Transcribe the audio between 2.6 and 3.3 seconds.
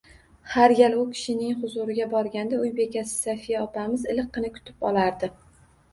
uy bekasi